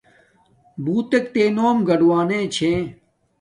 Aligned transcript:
بݸتݵک 0.83 1.25
تݺ 1.33 1.43
نݸم 1.55 1.77
گَڑُوݳݣݺ 1.87 2.39
چھݺ 2.55 2.71